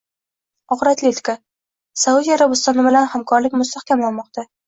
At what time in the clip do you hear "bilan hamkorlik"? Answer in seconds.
2.87-3.59